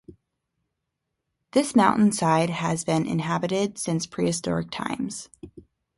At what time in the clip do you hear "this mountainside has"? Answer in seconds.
1.51-2.83